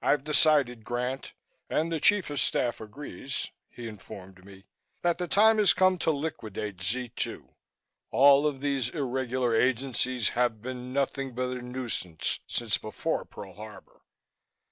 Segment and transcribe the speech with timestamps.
[0.00, 1.32] "I've decided, Grant,
[1.68, 4.66] and the Chief of Staff agrees," he informed me,
[5.02, 7.52] "that the time has come to liquidate Z 2.
[8.12, 14.02] All of these irregular agencies have been nothing but a nuisance since before Pearl Harbor.